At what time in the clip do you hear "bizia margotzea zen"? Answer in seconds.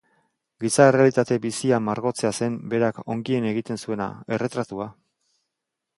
1.43-2.57